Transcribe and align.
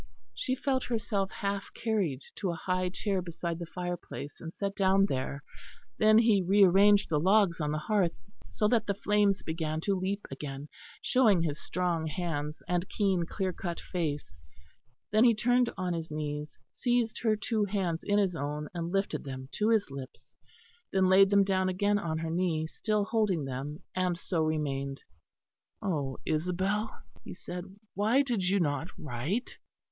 She 0.33 0.55
felt 0.55 0.85
herself 0.85 1.29
half 1.29 1.65
carried 1.75 2.23
to 2.37 2.49
a 2.49 2.55
high 2.55 2.89
chair 2.89 3.21
beside 3.21 3.59
the 3.59 3.67
fire 3.67 3.97
place 3.97 4.41
and 4.41 4.51
set 4.51 4.75
down 4.75 5.05
there; 5.05 5.43
then 5.99 6.17
he 6.17 6.41
re 6.41 6.63
arranged 6.63 7.09
the 7.09 7.19
logs 7.19 7.61
on 7.61 7.71
the 7.71 7.77
hearth, 7.77 8.15
so 8.49 8.67
that 8.69 8.87
the 8.87 8.95
flames 8.95 9.43
began 9.43 9.79
to 9.81 9.93
leap 9.93 10.25
again, 10.31 10.69
showing 11.03 11.43
his 11.43 11.61
strong 11.63 12.07
hands 12.07 12.63
and 12.67 12.89
keen 12.89 13.27
clear 13.27 13.53
cut 13.53 13.79
face; 13.79 14.39
then 15.11 15.23
he 15.23 15.35
turned 15.35 15.71
on 15.77 15.93
his 15.93 16.09
knees, 16.09 16.57
seized 16.71 17.19
her 17.21 17.35
two 17.35 17.65
hands 17.65 18.01
in 18.03 18.17
his 18.17 18.35
own, 18.35 18.69
and 18.73 18.91
lifted 18.91 19.23
them 19.23 19.49
to 19.51 19.69
his 19.69 19.91
lips; 19.91 20.33
then 20.91 21.09
laid 21.09 21.29
them 21.29 21.43
down 21.43 21.69
again 21.69 21.99
on 21.99 22.17
her 22.17 22.31
knee, 22.31 22.65
still 22.65 23.05
holding 23.05 23.45
them; 23.45 23.77
and 23.95 24.17
so 24.17 24.41
remained. 24.41 25.03
"Oh! 25.79 26.17
Isabel," 26.25 27.03
he 27.23 27.35
said, 27.35 27.75
"why 27.93 28.23
did 28.23 28.43
you 28.49 28.59
not 28.59 28.87
write?" 28.97 29.59